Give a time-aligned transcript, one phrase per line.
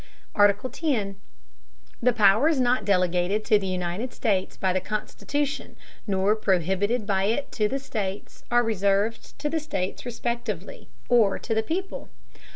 [0.35, 0.63] X.
[2.01, 5.75] The powers not delegated to the United States by the Constitution,
[6.07, 11.53] nor prohibited by it to the States, are reserved to the States respectively, or to
[11.53, 12.09] the people.